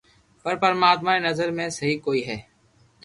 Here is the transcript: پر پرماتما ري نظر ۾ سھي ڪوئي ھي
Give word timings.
پر 0.41 0.53
پرماتما 0.63 1.11
ري 1.17 1.21
نظر 1.27 1.49
۾ 1.63 1.67
سھي 1.77 1.89
ڪوئي 2.05 2.21
ھي 2.29 2.37